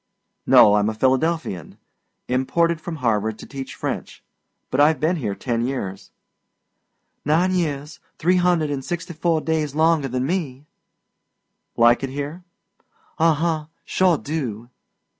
"No, 0.47 0.77
I'm 0.77 0.89
a 0.89 0.95
Philadelphian. 0.95 1.77
Imported 2.27 2.81
from 2.81 2.95
Harvard 2.95 3.37
to 3.37 3.45
teach 3.45 3.75
French. 3.75 4.23
But 4.71 4.79
I've 4.79 4.99
been 4.99 5.17
here 5.17 5.35
ten 5.35 5.61
years." 5.63 6.09
"Nine 7.23 7.53
years, 7.53 7.99
three 8.17 8.37
hundred 8.37 8.71
an' 8.71 8.81
sixty 8.81 9.13
four 9.13 9.41
days 9.41 9.75
longer 9.75 10.07
than 10.07 10.25
me." 10.25 10.65
"Like 11.77 12.01
it 12.01 12.09
here?" 12.09 12.43
"Uh 13.19 13.35
huh. 13.35 13.65
Sure 13.85 14.17
do!" 14.17 14.71